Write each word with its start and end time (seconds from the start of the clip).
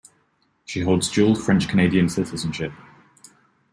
She 0.65 0.81
holds 0.81 1.11
dual 1.11 1.35
French-Canadian 1.35 2.09
citizenship. 2.09 2.73